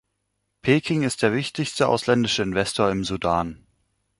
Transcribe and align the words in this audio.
Peking 0.63 1.03
ist 1.03 1.21
der 1.21 1.31
wichtigste 1.31 1.87
ausländische 1.87 2.41
Investor 2.41 2.89
im 2.89 3.03
Sudan. 3.03 3.67